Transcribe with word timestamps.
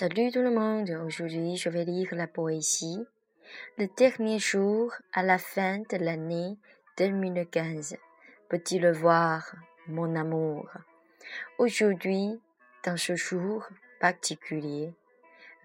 Salut 0.00 0.32
tout 0.32 0.40
le 0.40 0.50
monde, 0.50 0.88
aujourd'hui 1.04 1.58
je 1.58 1.68
vais 1.68 1.84
lire 1.84 2.08
la 2.12 2.26
poésie 2.26 3.06
Le 3.76 3.86
dernier 3.98 4.38
jour 4.38 4.94
à 5.12 5.22
la 5.22 5.36
fin 5.36 5.80
de 5.90 5.98
l'année 5.98 6.56
2015. 6.96 7.98
Peux-tu 8.48 8.78
le 8.78 8.92
voir, 8.92 9.54
mon 9.88 10.16
amour? 10.16 10.70
Aujourd'hui, 11.58 12.40
dans 12.82 12.96
ce 12.96 13.14
jour 13.14 13.68
particulier, 14.00 14.94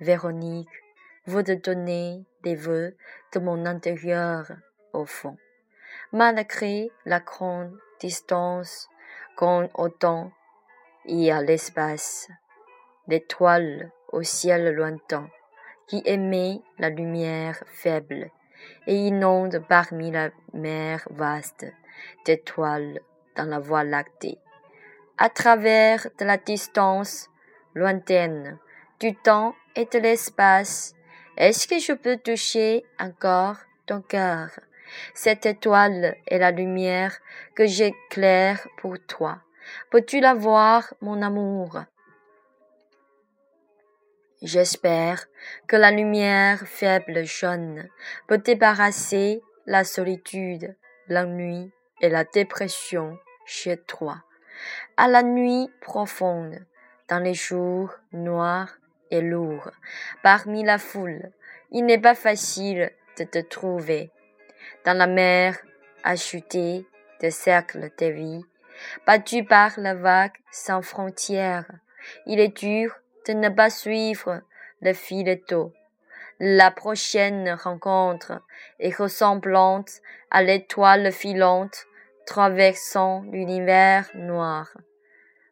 Véronique 0.02 0.84
veut 1.28 1.46
te 1.46 1.54
donner 1.54 2.26
des 2.44 2.56
vœux 2.56 2.98
de 3.32 3.40
mon 3.40 3.66
intérieur 3.66 4.52
au 4.92 5.06
fond. 5.06 5.38
Malgré 6.12 6.92
la 7.06 7.22
grande 7.22 7.74
distance 8.02 8.90
qu'on 9.38 9.70
autant 9.76 10.34
et 11.06 11.32
à 11.32 11.42
l'espace, 11.42 12.28
l'étoile 13.08 13.94
au 14.12 14.24
ciel 14.24 14.74
lointain, 14.74 15.30
qui 15.88 16.02
émet 16.06 16.62
la 16.80 16.90
lumière 16.90 17.64
faible 17.68 18.32
et 18.88 18.96
inonde 18.96 19.64
parmi 19.68 20.12
la 20.12 20.30
mer 20.54 21.08
vaste 21.12 21.66
d'étoiles 22.26 23.00
dans 23.36 23.46
la 23.46 23.60
voie 23.60 23.84
lactée. 23.84 24.38
À 25.18 25.30
travers 25.30 26.08
de 26.20 26.26
la 26.26 26.38
distance 26.38 27.30
lointaine, 27.74 28.58
du 29.00 29.16
temps 29.16 29.56
et 29.76 29.86
de 29.86 30.00
l'espace, 30.00 30.96
est-ce 31.38 31.68
que 31.68 31.80
je 31.80 31.94
peux 31.94 32.18
toucher 32.18 32.86
encore 33.00 33.58
ton 33.86 34.02
cœur? 34.02 34.50
Cette 35.14 35.46
étoile 35.46 36.16
est 36.28 36.38
la 36.38 36.52
lumière 36.52 37.18
que 37.56 37.66
j'éclaire 37.66 38.66
pour 38.78 38.98
toi. 39.08 39.40
Peux-tu 39.90 40.20
la 40.20 40.34
voir, 40.34 40.94
mon 41.02 41.22
amour? 41.22 41.82
J'espère 44.46 45.26
que 45.66 45.76
la 45.76 45.90
lumière 45.90 46.68
faible 46.68 47.24
jaune 47.26 47.90
peut 48.28 48.38
débarrasser 48.38 49.42
la 49.66 49.84
solitude, 49.84 50.76
l'ennui 51.08 51.72
et 52.00 52.10
la 52.10 52.26
dépression 52.26 53.18
chez 53.48 53.76
toi. 53.76 54.22
À 54.98 55.08
la 55.08 55.24
nuit 55.24 55.72
profonde, 55.82 56.64
dans 57.08 57.18
les 57.18 57.34
jours 57.34 57.96
noirs 58.12 58.78
et 59.10 59.22
lourds, 59.22 59.72
parmi 60.22 60.64
la 60.64 60.78
foule, 60.78 61.32
il 61.72 61.84
n'est 61.88 61.98
pas 61.98 62.14
facile 62.14 62.92
de 63.18 63.24
te 63.24 63.40
trouver. 63.40 64.12
Dans 64.86 64.96
la 64.96 65.08
mer 65.08 65.58
achetée 66.04 66.86
des 67.20 67.32
cercles 67.32 67.90
de 67.98 68.06
vie, 68.06 68.46
battu 69.08 69.44
par 69.44 69.72
la 69.78 69.96
vague 69.96 70.38
sans 70.52 70.84
frontières, 70.84 71.66
il 72.28 72.40
est 72.40 72.56
dur 72.56 72.96
de 73.28 73.34
ne 73.34 73.50
pas 73.50 73.70
suivre 73.70 74.42
le 74.82 74.94
fil. 74.94 75.40
La 76.40 76.70
prochaine 76.70 77.50
rencontre 77.52 78.42
est 78.80 78.96
ressemblante 78.96 79.90
à 80.32 80.44
l'étoile 80.44 81.12
filante 81.12 81.86
traversant 82.26 83.24
l'univers 83.32 84.10
noir, 84.16 84.76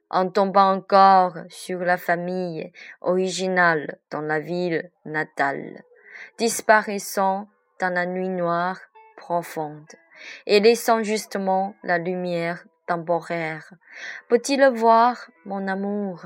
en 0.09 0.29
tombant 0.29 0.73
encore 0.73 1.37
sur 1.47 1.79
la 1.79 1.97
famille 1.97 2.71
originale 3.01 3.97
dans 4.11 4.21
la 4.21 4.39
ville 4.39 4.91
natale, 5.05 5.83
disparaissant 6.37 7.47
dans 7.79 7.93
la 7.93 8.05
nuit 8.05 8.29
noire 8.29 8.79
profonde 9.15 9.87
et 10.45 10.59
laissant 10.59 11.01
justement 11.01 11.75
la 11.83 11.97
lumière 11.97 12.65
temporaire. 12.87 13.73
Peux-tu 14.27 14.57
voir, 14.71 15.29
mon 15.45 15.67
amour? 15.67 16.25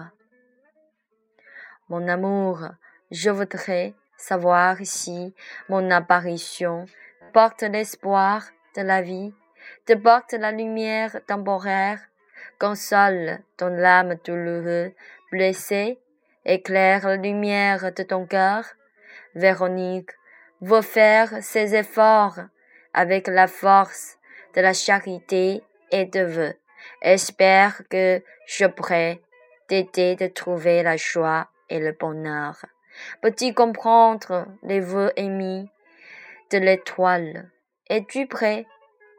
Mon 1.90 2.10
amour, 2.10 2.68
je 3.12 3.30
voudrais 3.30 3.94
savoir 4.18 4.76
si 4.84 5.34
mon 5.70 5.90
apparition 5.90 6.86
porte 7.32 7.62
l'espoir 7.62 8.44
de 8.76 8.82
la 8.82 9.02
vie, 9.02 9.34
te 9.86 9.94
porte 9.94 10.34
la 10.34 10.52
lumière 10.52 11.22
temporaire, 11.26 12.02
console 12.60 13.40
ton 13.56 13.82
âme 13.82 14.16
douloureuse, 14.26 14.92
blessée, 15.32 15.98
éclaire 16.44 17.08
la 17.08 17.16
lumière 17.16 17.94
de 17.94 18.04
ton 18.04 18.26
cœur. 18.26 18.66
Véronique 19.36 20.12
veut 20.60 20.82
faire 20.82 21.42
ses 21.42 21.74
efforts 21.74 22.40
avec 22.94 23.28
la 23.28 23.48
force 23.48 24.18
de 24.56 24.60
la 24.60 24.74
charité 24.74 25.64
et 25.92 26.04
de 26.04 26.22
vœux. 26.22 26.56
Espère 27.02 27.82
que 27.90 28.22
je 28.46 28.66
pourrai 28.66 29.22
t'aider 29.70 30.18
de 30.18 30.28
trouver 30.28 30.84
la 30.84 30.98
joie 30.98 31.48
et 31.70 31.80
le 31.80 31.92
bonheur. 31.92 32.56
Peux-tu 33.22 33.54
comprendre 33.54 34.48
les 34.64 34.80
vœux 34.80 35.12
émis 35.16 35.70
de 36.52 36.58
l'étoile? 36.58 37.50
Es-tu 37.90 38.28
prêt 38.28 38.66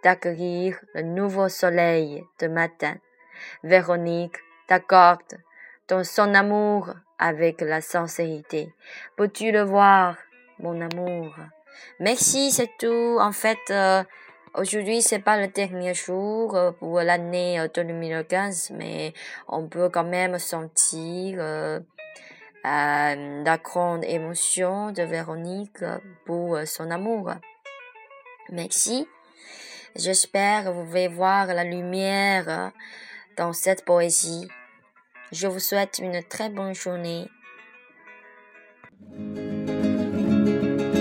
d'accueillir 0.02 0.78
le 0.94 1.02
nouveau 1.02 1.48
soleil 1.48 2.24
de 2.40 2.48
matin? 2.48 2.96
Véronique 3.62 4.36
t'accorde 4.66 5.38
ton 5.86 6.04
son 6.04 6.34
amour 6.34 6.90
avec 7.18 7.60
la 7.60 7.80
sincérité. 7.80 8.72
Peux-tu 9.16 9.50
le 9.50 9.62
voir, 9.62 10.16
mon 10.58 10.80
amour? 10.80 11.34
Merci, 12.00 12.50
c'est 12.50 12.70
tout. 12.78 13.16
En 13.20 13.32
fait, 13.32 13.58
euh, 13.70 14.02
aujourd'hui, 14.54 15.02
c'est 15.02 15.18
pas 15.18 15.40
le 15.40 15.48
dernier 15.48 15.94
jour 15.94 16.54
euh, 16.56 16.72
pour 16.72 17.00
l'année 17.00 17.60
2015, 17.74 18.70
euh, 18.70 18.74
mais 18.78 19.14
on 19.48 19.66
peut 19.66 19.88
quand 19.88 20.04
même 20.04 20.38
sentir 20.38 21.38
euh, 22.68 23.44
la 23.44 23.56
grande 23.56 24.04
émotion 24.04 24.92
de 24.92 25.02
Véronique 25.02 25.82
pour 26.26 26.56
euh, 26.56 26.66
son 26.66 26.90
amour. 26.90 27.32
Merci. 28.50 29.08
J'espère 29.96 30.64
que 30.64 30.68
vous 30.68 30.84
pouvez 30.84 31.08
voir 31.08 31.46
la 31.46 31.64
lumière 31.64 32.72
dans 33.38 33.54
cette 33.54 33.86
poésie. 33.86 34.48
Je 35.32 35.46
vous 35.46 35.60
souhaite 35.60 35.98
une 35.98 36.22
très 36.22 36.50
bonne 36.50 36.74
journée. 36.74 37.30